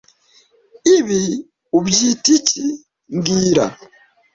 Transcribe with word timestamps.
Ibi 0.97 1.21
ubyita 1.77 2.27
iki 2.37 2.63
mbwira 3.15 3.65